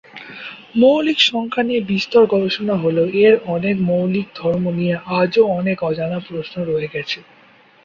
[0.75, 6.55] মৌলিক সংখ্যা নিয়ে বিস্তর গবেষণা হলেও এর অনেক মৌলিক ধর্ম নিয়ে আজও অনেক অজানা প্রশ্ন
[6.65, 7.19] রয়ে গেছে।